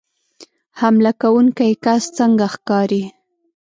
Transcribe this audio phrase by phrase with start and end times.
[0.79, 3.01] حمله کوونکی کس څنګه ښکاري